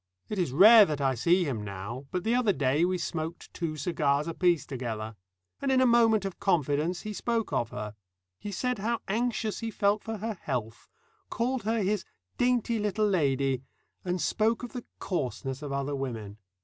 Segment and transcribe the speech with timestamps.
[0.29, 3.77] It is rare that I see him now, but the other day we smoked two
[3.77, 5.15] cigars apiece together.
[5.61, 7.93] And in a moment of confidence he spoke of her.
[8.39, 10.87] He said how anxious he felt for her health,
[11.29, 12.03] called her his
[12.39, 13.61] "Dainty Little Lady,"
[14.03, 16.39] and spoke of the coarseness of other women.